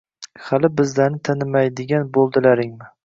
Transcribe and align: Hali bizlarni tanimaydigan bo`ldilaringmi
Hali 0.45 0.71
bizlarni 0.79 1.21
tanimaydigan 1.29 2.09
bo`ldilaringmi 2.17 2.91